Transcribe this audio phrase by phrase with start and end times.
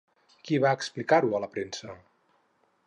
[0.47, 1.99] Qui va explicar-ho a la premsa?